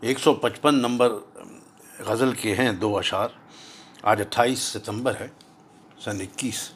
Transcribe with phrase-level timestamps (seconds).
[0.00, 1.12] ایک سو پچپن نمبر
[1.98, 3.28] غزل کے ہیں دو اشعار،
[4.02, 5.28] آج اٹھائیس ستمبر ہے،
[6.04, 6.70] سن اکیس۔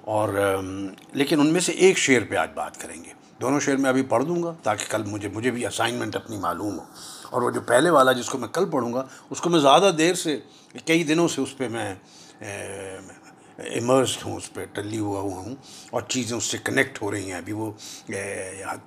[0.00, 0.58] اور،
[1.12, 4.02] لیکن ان میں سے ایک شعر پہ آج بات کریں گے۔ دونوں شعر میں ابھی
[4.02, 6.84] پڑھ دوں گا تاکہ کل مجھے مجھے بھی اسائنمنٹ اپنی معلوم ہو۔
[7.30, 9.90] اور وہ جو پہلے والا جس کو میں کل پڑھوں گا، اس کو میں زیادہ
[9.98, 10.40] دیر سے،
[10.84, 11.94] کئی دنوں سے اس پہ میں
[13.58, 15.54] امرسڈ ہوں اس پہ، ٹلی ہوا ہوا ہوں
[15.90, 17.72] اور چیزیں اس سے کنیکٹ ہو رہی ہیں۔ ابھی وہ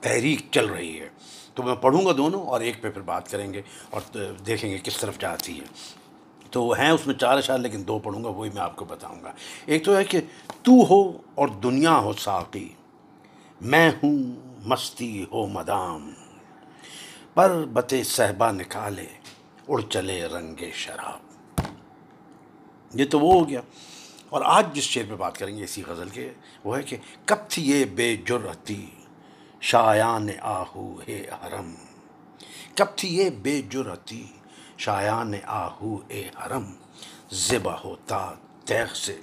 [0.01, 1.09] تحریک چل رہی ہے۔
[1.53, 4.77] تو میں پڑھوں گا دونوں اور ایک پہ پھر بات کریں گے اور دیکھیں گے
[4.83, 5.65] کس طرف جاتی ہے۔
[6.51, 9.23] تو ہیں اس میں چار اشعار لیکن دو پڑھوں گا، وہی میں آپ کو بتاؤں
[9.23, 9.31] گا۔
[9.65, 10.19] ایک تو ہے کہ
[10.63, 12.69] تو ہو اور دنیا ہو ساقی،
[13.61, 14.23] میں ہوں
[14.65, 16.11] مستی ہو مدام۔
[17.33, 19.05] پر بتے صحبہ نکالے،
[19.67, 21.19] اڑ چلے رنگ شراب۔
[22.93, 23.61] یہ تو وہ ہو گیا۔
[24.31, 26.29] اور آج جس شعر پہ بات کریں گے اسی غزل کے،
[26.63, 28.85] وہ ہے کہ کب تھی یہ بے جرتی
[29.61, 31.73] شایان آہو ہے حرم؟
[32.75, 34.23] کب تھی یہ بے جرتی
[34.77, 36.71] شایان آہو اے حرم؟
[37.31, 38.19] زبا ہوتا
[38.65, 39.19] تیغ سے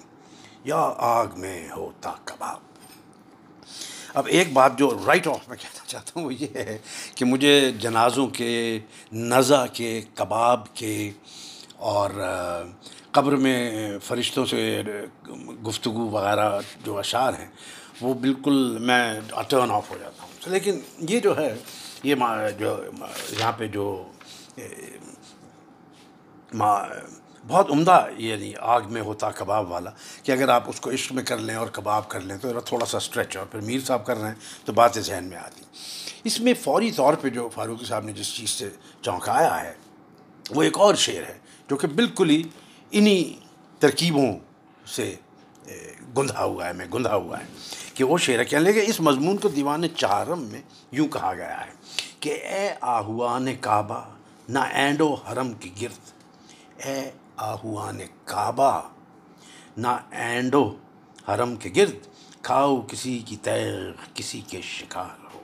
[0.64, 0.82] یا
[1.16, 2.60] آگ میں ہوتا کباب؟
[4.14, 6.78] اب ایک بات جو رائٹ آف میں کہنا چاہتا ہوں وہ یہ ہے
[7.14, 8.78] کہ مجھے جنازوں کے
[9.12, 11.10] نزا کے، کباب کے
[11.92, 12.10] اور
[13.18, 14.82] قبر میں فرشتوں سے
[15.66, 16.50] گفتگو وغیرہ
[16.84, 17.46] جو اشعار ہیں،
[18.00, 19.02] وہ بالکل میں
[19.48, 21.54] ٹرن آف ہو جاتا ہوں۔ لیکن یہ جو ہے،
[22.02, 22.14] یہ
[22.58, 22.76] جو
[23.38, 23.86] یہاں پہ جو
[27.44, 29.90] بہت عمدہ یعنی آگ میں ہوتا کباب والا
[30.22, 32.86] کہ اگر آپ اس کو عشق میں کر لیں اور کباب کر لیں تو تھوڑا
[32.86, 35.64] سا اسٹریچ اور پھر میر صاحب کر رہے ہیں تو باتیں ذہن میں آتی
[36.24, 38.68] اس میں فوری طور پہ جو فاروقی صاحب نے جس چیز سے
[39.02, 39.72] چونکایا ہے،
[40.50, 42.42] وہ ایک اور شعر ہے جو کہ بالکل ہی
[42.90, 43.34] انہی
[43.78, 44.32] ترکیبوں
[44.86, 45.14] سے
[46.16, 47.44] گندھا ہوا ہے، میں گندھا ہوا ہے
[47.94, 51.72] کہ وہ شعر کہنے لگے، اس مضمون کو دیوان چہارم میں یوں کہا گیا ہے
[52.20, 54.00] کہ اے آہوان کعبہ،
[54.48, 56.04] نہ اینڈو حرم کی گرد۔
[56.86, 58.80] اے آہوان کعبہ،
[59.76, 60.76] نہ اینڈو
[61.28, 61.96] حرم کے گرد۔
[62.42, 65.40] کھاؤ کسی کی تیغ، کسی کے شکار ہو۔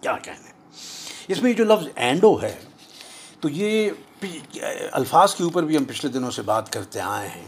[0.00, 0.52] کیا کہنے؟
[1.28, 2.56] اس میں جو لفظ اینڈو ہے،
[3.40, 3.90] تو یہ
[4.92, 7.44] الفاظ کے اوپر بھی ہم پچھلے دنوں سے بات کرتے آئے ہیں۔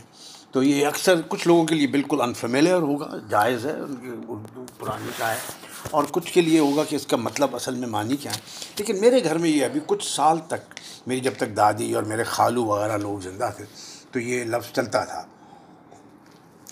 [0.50, 4.64] تو یہ اکثر کچھ لوگوں کے لیے بالکل انفیملیئر ہوگا، جائز ہے، ان کی اردو
[4.78, 5.36] پرانی کا ہے۔
[5.90, 8.40] اور کچھ کے لیے ہوگا کہ اس کا مطلب اصل میں معنی کیا ہے۔
[8.78, 10.74] لیکن میرے گھر میں یہ ابھی کچھ سال تک،
[11.06, 13.64] میری جب تک دادی اور میرے خالو وغیرہ لوگ زندہ تھے،
[14.10, 15.26] تو یہ لفظ چلتا تھا۔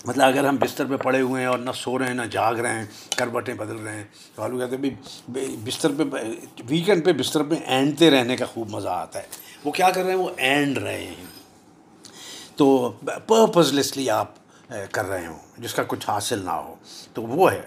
[0.05, 2.55] مطلب اگر ہم بستر پہ پڑے ہوئے ہیں اور نہ سو رہے ہیں، نہ جاگ
[2.55, 2.85] رہے ہیں،
[3.17, 4.03] کروٹیں بدل رہے ہیں،
[4.35, 4.89] تو خالو کہتے ہیں،
[5.29, 6.03] بھائی بستر پہ،
[6.67, 9.27] ویکینڈ پہ بستر پہ اینڈتے رہنے کا خوب مزہ آتا ہے۔
[9.65, 11.25] وہ کیا کر رہے ہیں؟ وہ اینڈ رہے ہیں۔
[12.55, 12.93] تو
[13.27, 14.31] پرپز لیسلی آپ
[14.91, 16.75] کر رہے ہوں، جس کا کچھ حاصل نہ ہو۔
[17.13, 17.61] تو وہ ہے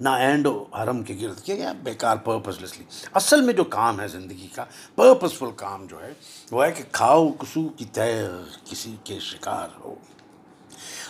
[0.00, 2.84] نہ اینڈ ہو حرم کے گرد کیا گیا؟ بیکار پرپز لیسلی
[3.14, 6.12] اصل میں جو کام ہے زندگی کا پرپزفل کام جو ہے،
[6.50, 9.94] وہ ہے کہ کھاؤ کسو کی تیر کسی کے شکار ہو۔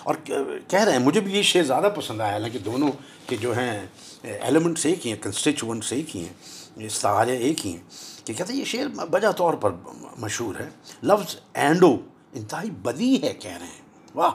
[0.03, 0.15] اور
[0.69, 2.89] کہہ رہے ہیں، مجھے بھی یہ شعر زیادہ پسند آیا، حالانکہ دونوں
[3.27, 3.87] کے جو ہیں
[4.23, 7.83] ایلیمنٹس ایک ہی ہیں کنسٹیچوئنٹس ایک ہی ہیں استعارے ایک ہی ہیں۔
[8.25, 9.71] کہ کہتے ہیں، یہ شعر بجا طور پر
[10.17, 10.69] مشہور ہے،
[11.03, 11.97] لفظ اینڈو
[12.33, 13.88] انتہائی بدی ہے، کہہ رہے ہیں۔
[14.19, 14.31] واہ!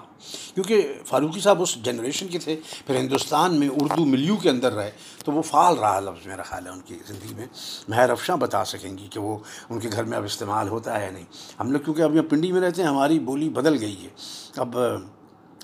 [0.54, 4.92] کیونکہ فاروقی صاحب اس جنریشن کے تھے، پھر ہندوستان میں اردو ملیو کے اندر رہے،
[5.26, 7.46] تو وہ فعال رہا، لفظ میرا خیال ہے، ان کی زندگی میں۔
[7.88, 9.38] مہر افشاں بتا سکیں گی کہ وہ
[9.70, 11.26] ان کے گھر میں اب استعمال ہوتا ہے یا نہیں۔
[11.60, 14.10] ہم لوگ کیونکہ اب یہاں پنڈی میں رہتے ہیں، ہماری بولی بدل گئی ہے۔
[14.58, 14.78] اب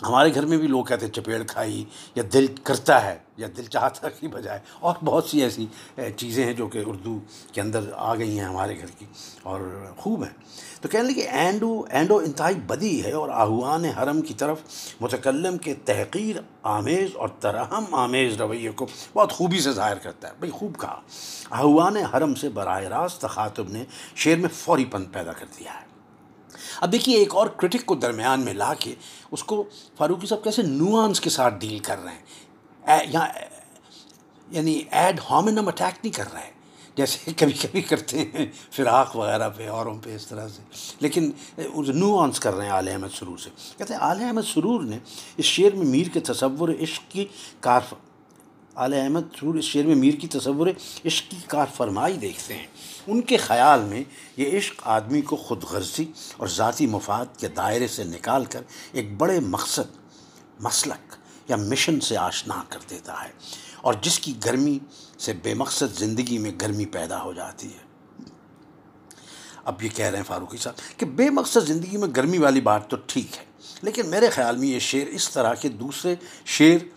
[0.07, 3.63] ہمارے گھر میں بھی لوگ کہتے ہیں، چپیڑ کھائی یا دل کرتا ہے یا دل
[3.63, 5.65] چاہتا کی بجائے۔ اور بہت سی ایسی
[6.17, 7.19] چیزیں ہیں جو کہ اردو
[7.53, 9.05] کے اندر آ گئی ہیں ہمارے گھر کی
[9.43, 10.33] اور خوب ہیں۔
[10.81, 14.59] تو کہنے لگے، اینڈو اینڈو انتہائی بدی ہے اور آہوان حرم کی طرف
[15.01, 20.33] متکلم کے تحقیر، آمیز اور ترہم آمیز رویے کو بہت خوبی سے ظاہر کرتا ہے۔
[20.39, 21.01] بھئی خوب کہا۔
[21.49, 23.83] آہوان حرم سے براہ راست تخاطب نے
[24.15, 25.88] شعر میں فوری پن پیدا کر دیا ہے۔
[26.81, 28.95] اب دیکھیے، ایک اور کرٹک کو درمیان میں لا کے
[29.31, 29.63] اس کو
[29.97, 33.27] فاروقی صاحب کیسے نوانس کے ساتھ ڈیل کر رہے ہیں؟ یہاں
[34.51, 36.51] یعنی ایڈ ہومنم اٹیک نہیں کر رہے ہیں
[36.95, 40.61] جیسے کبھی کبھی کرتے ہیں فراق وغیرہ پہ، اوروں پہ، اس طرح سے۔
[40.99, 41.31] لیکن
[41.95, 44.97] نو آنس کر رہے ہیں عالیہ احمد سرور سے۔ کہتے ہیں عالیہ احمد سرور نے
[45.37, 47.25] اس شعر میں میر کے تصور عشق کی
[47.59, 47.81] کار
[48.79, 50.67] عالیہ احمد سرور اس شعر میں میر کی تصور
[51.05, 52.67] عشق کی کار فرمائی دیکھتے ہیں۔
[53.07, 54.03] ان کے خیال میں
[54.37, 56.05] یہ عشق آدمی کو خود غرضی
[56.37, 58.61] اور ذاتی مفاد کے دائرے سے نکال کر
[58.91, 59.97] ایک بڑے مقصد،
[60.59, 61.15] مسلک
[61.49, 63.29] یا مشن سے آشنا کر دیتا ہے
[63.81, 64.77] اور جس کی گرمی
[65.19, 67.87] سے بے مقصد زندگی میں گرمی پیدا ہو جاتی ہے۔
[69.63, 72.89] اب یہ کہہ رہے ہیں فاروقی صاحب کہ بے مقصد زندگی میں گرمی والی بات
[72.89, 73.43] تو ٹھیک ہے،
[73.81, 76.15] لیکن میرے خیال میں یہ شعر اس طرح کے دوسرے
[76.45, 76.87] شعر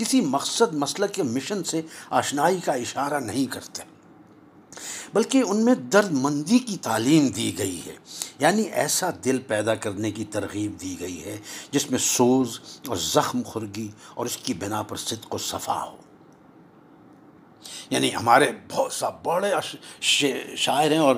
[0.00, 3.82] کسی مقصد مسلک کے مشن سے آشنائی کا اشارہ نہیں کرتے۔
[5.14, 7.96] بلکہ ان میں درد مندی کی تعلیم دی گئی ہے۔
[8.38, 11.36] یعنی ایسا دل پیدا کرنے کی ترغیب دی گئی ہے
[11.70, 15.96] جس میں سوز اور زخم خورگی اور اس کی بنا پر صدق و صفا ہو۔
[17.90, 19.52] یعنی ہمارے بہت سا بڑے
[20.00, 21.16] شاعر ہیں اور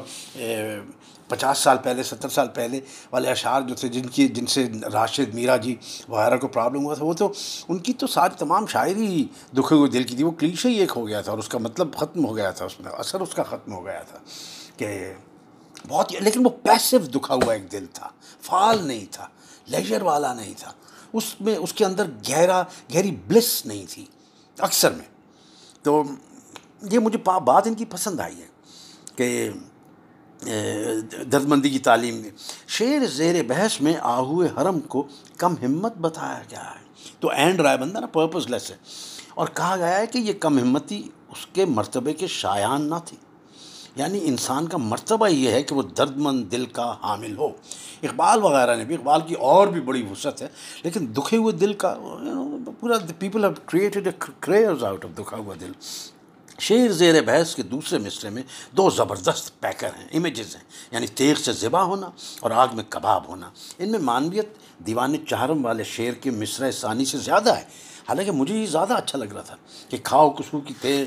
[1.28, 2.80] پچاس سال پہلے، ستر سال پہلے
[3.10, 5.74] والے اشعار جو تھے، جن کی، جن سے راشد میرا جی
[6.08, 7.32] وغیرہ کو پرابلم ہوا تھا، وہ تو
[7.68, 9.24] ان کی تو ساری تمام شاعری ہی
[9.58, 11.58] دکھے ہوئے دل کی تھی، وہ کلیشے ہی ایک ہو گیا تھا اور اس کا
[11.58, 14.18] مطلب ختم ہو گیا تھا، اس میں اثر اس کا ختم ہو گیا تھا
[14.76, 15.12] کہ
[15.88, 18.08] بہت لیکن وہ پیسو دکھا ہوا ایک دل تھا،
[18.42, 19.28] فعال نہیں تھا
[19.66, 20.72] لیجر والا نہیں تھا،
[21.12, 22.62] اس میں، اس کے اندر گہرا،
[22.94, 24.04] گہری بلس نہیں تھی،
[24.58, 25.08] اکثر میں۔
[25.82, 26.02] تو
[26.90, 28.46] یہ مجھے بات ان کی پسند آئی ہے
[29.16, 29.50] کہ
[31.32, 32.30] درد مندی کی تعلیم میں
[32.68, 35.06] شعر زیر بحث میں آہوئے حرم کو
[35.36, 38.76] کم ہمت بتایا گیا ہے۔ تو اینڈ رائے بندہ نا پرپز لیس ہے۔
[39.34, 43.16] اور کہا گیا ہے کہ یہ کم ہمتی اس کے مرتبے کے شایان نہ تھی۔
[43.96, 47.48] یعنی انسان کا مرتبہ یہ ہے کہ وہ درد مند دل کا حامل ہو۔
[48.02, 50.48] اقبال وغیرہ نے بھی، اقبال کی اور بھی بڑی وسعت ہے،
[50.82, 51.94] لیکن دکھے ہوئے دل کا
[52.80, 54.08] پورا people have created
[54.46, 55.72] a out of دکھا ہوا دل۔
[56.62, 58.42] شیر زیر بحث کے دوسرے مصرے میں
[58.72, 62.10] دو زبردست پیکر ہیں امیجز ہیں یعنی تیغ سے ذبح ہونا
[62.40, 64.46] اور آگ میں کباب ہونا۔ ان میں مانویت
[64.86, 67.64] دیوان چہرم والے شیر کے مصرع ثانی سے زیادہ ہے۔
[68.08, 69.56] حالانکہ مجھے یہ زیادہ اچھا لگ رہا تھا
[69.88, 71.06] کہ کھاؤ کسو کی تیغ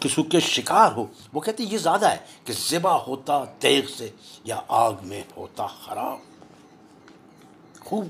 [0.00, 4.10] کسو کے شکار ہو۔ وہ کہتے یہ زیادہ ہے کہ ذبح ہوتا تیغ سے
[4.44, 6.18] یا آگ میں ہوتا خراب۔
[7.80, 8.08] خوب۔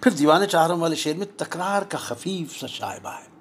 [0.00, 3.35] پھر دیوان چہرم والے شیر میں تکرار کا خفیف سا شائبہ ہے۔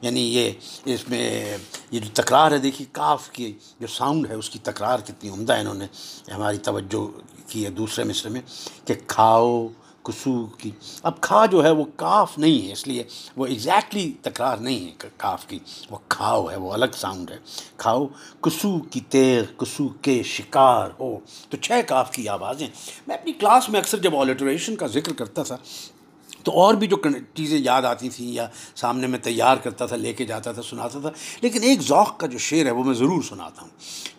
[0.00, 0.50] یعنی یہ
[0.84, 1.56] اس میں
[1.90, 5.52] یہ جو تکرار ہے، دیکھیے کاف کی جو ساؤنڈ ہے، اس کی تکرار کتنی عمدہ
[5.52, 5.86] ہے انہوں نے
[6.34, 8.40] ہماری توجہ کی ہے دوسرے مصر میں
[8.84, 9.66] کہ کھاؤ،
[10.02, 10.70] کسو کی۔
[11.02, 13.02] اب کھا جو ہے وہ کاف نہیں ہے، اس لیے
[13.36, 15.58] وہ ایگزیکٹلی تکرار نہیں ہے کاف کی۔
[15.90, 17.36] وہ کھاؤ ہے، وہ الگ ساؤنڈ ہے۔
[17.76, 18.06] کھاؤ،
[18.40, 21.18] کسو کی تیر، کسو کے شکار ہو۔
[21.50, 22.66] تو چھ کاف کی آوازیں۔
[23.06, 25.56] میں اپنی کلاس میں اکثر جب آلیٹریشن کا ذکر کرتا تھا
[26.42, 26.96] تو اور بھی جو
[27.34, 28.46] چیزیں یاد آتی تھیں یا
[28.76, 31.10] سامنے میں تیار کرتا تھا، لے کے جاتا تھا، سناتا تھا۔
[31.40, 33.68] لیکن ایک ذوق کا جو شعر ہے وہ میں ضرور سناتا ہوں۔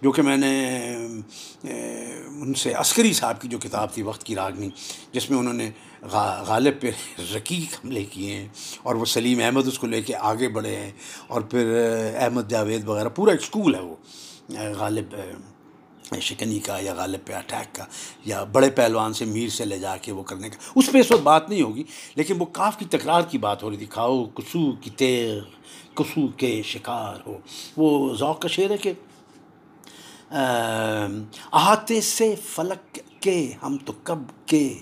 [0.01, 0.79] جو کہ میں نے
[2.27, 4.69] ان سے عسکری صاحب کی جو کتاب تھی، وقت کی راگنی،
[5.11, 5.71] جس میں انہوں نے
[6.47, 6.91] غالب پہ
[7.35, 8.47] رقیق حملے کیے ہیں
[8.83, 10.91] اور وہ سلیم احمد اس کو لے کے آگے بڑھے ہیں
[11.27, 11.75] اور پھر
[12.15, 13.95] احمد جاوید وغیرہ، پورا ایک اسکول ہے وہ
[14.77, 15.15] غالب
[16.19, 17.85] شکنی کا یا غالب پہ اٹیک کا
[18.25, 21.11] یا بڑے پہلوان سے میر سے لے جا کے وہ کرنے کا۔ اس پہ اس
[21.11, 21.83] وقت بات نہیں ہوگی،
[22.15, 25.41] لیکن وہ کاف کی تکرار کی بات ہو رہی تھی۔ کھاؤ، کسو کی تیر،
[25.95, 27.37] کسو کے شکار ہو۔
[27.77, 28.93] وہ ذوق کا شعر ہے کہ
[31.51, 34.77] احاطے سے فلک کے ہم تو کب کے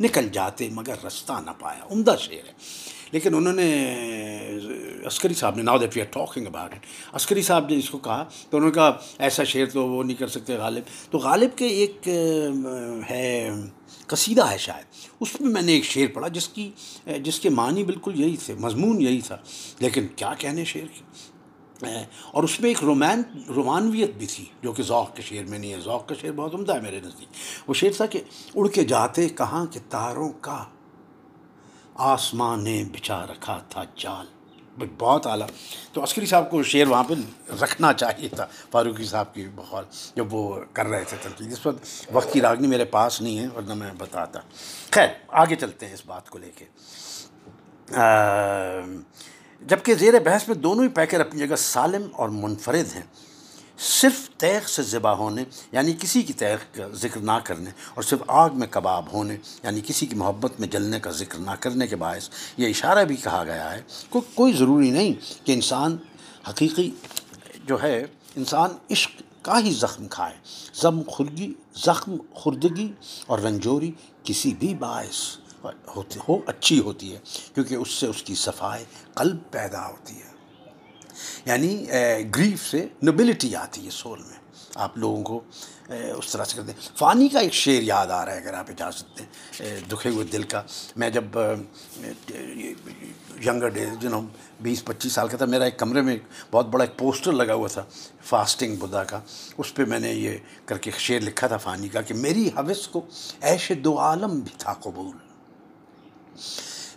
[0.00, 2.52] نکل جاتے مگر رستہ نہ پایا۔ عمدہ شعر ہے۔
[3.10, 3.96] لیکن انہوں نے
[5.06, 7.98] عسکری صاحب نے now that we are talking about it Askari صاحب نے اس کو
[7.98, 11.58] کہا، تو انہوں نے کہا، ایسا شعر تو وہ نہیں کر سکتے غالب۔ تو غالب
[11.58, 12.08] کے ایک
[13.10, 13.50] ہے،
[14.06, 14.84] قصیدہ ہے شاید۔
[15.20, 16.70] اس میں میں نے ایک شعر پڑھا، جس کی،
[17.22, 19.36] جس کے معنی بالکل یہی تھے، مضمون یہی تھا۔
[19.78, 21.04] لیکن کیا کہنے شعر کی؟
[22.32, 25.72] اور اس میں ایک رومان رومانویت بھی تھی، جو کہ ذوق کے شعر میں نہیں
[25.72, 27.28] ہے۔ ذوق کا شعر بہت عمدہ ہے میرے نزدیک۔
[27.68, 28.20] وہ شعر تھا کہ،
[28.54, 30.64] اڑ کے جاتے کہاں کہ تاروں کا
[31.94, 34.41] آسمان نے بچھا رکھا تھا جال۔
[34.78, 35.46] بہت اعلیٰ۔
[35.92, 37.14] تو عسکری صاحب کو شعر وہاں پہ
[37.62, 39.84] رکھنا چاہیے تھا، فاروقی صاحب کی بخول
[40.14, 43.46] جب وہ کر رہے تھے تنقید۔ اس وقت وقت کی راگنی میرے پاس نہیں ہے،
[43.56, 44.40] ورنہ میں بتاتا۔
[44.90, 46.64] خیر، آگے چلتے ہیں اس بات کو لے کے۔
[49.60, 53.02] جبکہ زیر بحث میں دونوں ہی پیکر اپنی جگہ سالم اور منفرد ہیں۔
[53.82, 58.22] صرف تیغ سے ذبح ہونے یعنی کسی کی تیغ کا ذکر نہ کرنے، اور صرف
[58.28, 61.96] آگ میں کباب ہونے یعنی کسی کی محبت میں جلنے کا ذکر نہ کرنے کے
[61.96, 65.12] باعث یہ اشارہ بھی کہا گیا ہے کوئی کوئی ضروری نہیں
[65.46, 65.96] کہ انسان
[66.48, 66.90] حقیقی
[67.66, 67.98] جو ہے،
[68.36, 70.34] انسان عشق کا ہی زخم کھائے۔
[70.80, 72.90] زم خرگی، زخم خردگی
[73.26, 73.90] اور رنجوری
[74.24, 75.20] کسی بھی باعث
[75.96, 77.18] ہوتی ہو اچھی ہوتی ہے،
[77.54, 78.84] کیونکہ اس سے اس کی صفائی
[79.14, 80.30] قلب پیدا ہوتی ہے۔
[81.44, 81.86] یعنی
[82.36, 84.40] گریف سے نوبلٹی آتی ہے سول میں۔
[84.74, 85.40] آپ لوگوں کو
[85.88, 88.70] اس طرح سے کرتے ہیں۔ فانی کا ایک شعر یاد آ رہا ہے، اگر آپ
[88.70, 90.62] اجازت دیں۔ دکھے ہوئے دل کا۔
[90.96, 91.24] میں جب
[93.46, 94.22] ینگر ڈیز جنہوں
[94.60, 96.16] بیس، پچیس سال کا تھا، میرا ایک کمرے میں
[96.50, 97.84] بہت بڑا ایک پوسٹر لگا ہوا تھا
[98.24, 99.20] فاسٹنگ بدھا کا۔
[99.58, 102.86] اس پہ میں نے یہ کر کے شعر لکھا تھا فانی کا کہ میری حوث
[102.88, 103.06] کو
[103.40, 105.16] ایش دو عالم بھی تھا قبول۔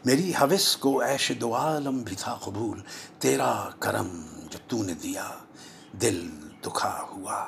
[0.05, 2.81] میری حوث کو ایش دو عالم بھی تھا قبول،
[3.19, 5.29] تیرا کرم جو تو نے دیا،
[6.01, 6.29] دل
[6.65, 7.45] دکھا ہوا۔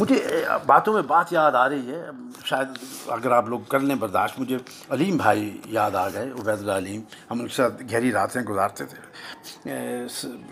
[0.00, 2.04] مجھے باتوں میں بات یاد آ رہی ہے،
[2.44, 2.68] شاید
[3.06, 4.56] اگر آپ لوگ کر لیں برداشت، مجھے
[4.90, 8.84] علیم بھائی یاد آ گئے، عبید اللہ علیم، ہم ان کے ساتھ گہری راتیں گزارتے
[8.84, 8.98] تھے۔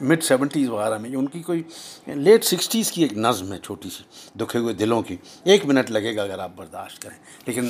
[0.00, 1.62] مڈ سیونٹیز وغیرہ میں، ان کی کوئی
[2.06, 4.04] لیٹ سکسٹیز کی ایک نظم ہے، چھوٹی سی،
[4.38, 7.68] دکھے ہوئے دلوں کی۔ ایک منٹ لگے گا اگر آپ برداشت کریں۔ لیکن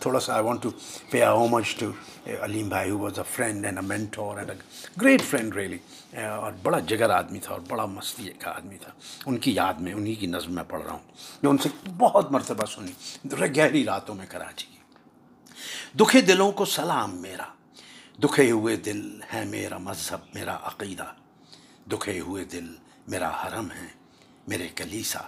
[0.00, 0.70] تھوڑا سا I want to
[1.10, 1.90] pay homage to
[2.42, 4.56] Aleem بھائی who was a friend and a mentor and a
[5.02, 5.78] great friend really
[6.22, 8.90] اور بڑا جگر آدمی تھا اور بڑا مستی کا آدمی تھا۔
[9.26, 11.68] ان کی یاد میں، انہی کی نظم میں پڑھ رہا ہوں۔ میں ان سے
[11.98, 12.92] بہت مرتبہ سنی۔
[13.56, 14.78] گہری راتوں میں کراچی کی۔
[15.96, 17.44] دکھے دلوں کو سلام میرا۔
[18.24, 21.14] دکھے ہوئے دل ہے میرا مذہب، میرا عقیدہ۔
[21.92, 22.74] دکھے ہوئے دل
[23.08, 23.86] میرا حرم ہے،
[24.46, 25.20] میرے کلیسا،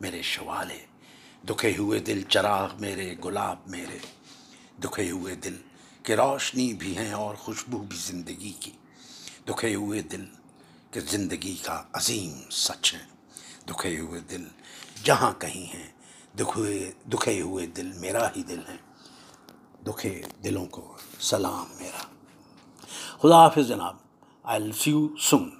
[0.00, 0.78] میرے شوالے
[1.48, 3.98] دکھے ہوئے دل چراغ میرے گلاب میرے۔
[4.84, 5.56] دکھے ہوئے دل
[6.02, 8.70] کہ روشنی بھی ہیں اور خوشبو بھی زندگی کی۔
[9.48, 10.24] دکھے ہوئے دل
[10.90, 13.06] کہ زندگی کا عظیم سچ ہے۔
[13.68, 14.44] دکھے ہوئے دل
[15.04, 15.92] جہاں کہیں ہیں
[16.38, 18.76] دکھے دکھے ہوئے دل میرا ہی دل ہے۔
[19.86, 22.04] دکھے دلوں کو سلام میرا۔
[23.18, 23.96] خدا حافظ جناب
[24.42, 25.57] آئی سی یو سن